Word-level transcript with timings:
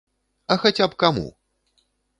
А 0.55 0.57
хаця 0.63 0.87
б 0.95 0.99
каму! 1.05 1.27